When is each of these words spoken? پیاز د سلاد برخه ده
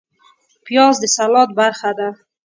پیاز 0.65 0.95
د 1.01 1.03
سلاد 1.15 1.49
برخه 1.59 1.91
ده 1.97 2.09